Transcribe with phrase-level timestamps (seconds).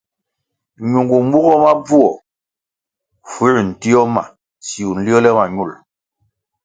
[0.91, 2.11] Ñungu mbugoh mo bvuo
[3.31, 4.23] fuęr ntio ma
[4.65, 5.71] siwu nliole ma ñul.